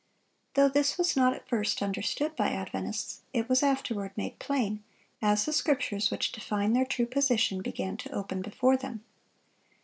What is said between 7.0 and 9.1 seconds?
position began to open before them.